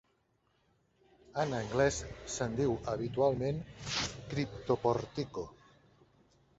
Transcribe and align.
En 1.43 1.53
anglès, 1.57 1.99
se'n 2.37 2.57
diu 2.61 2.75
habitualment 2.95 3.63
"cryptoportico". 4.33 5.49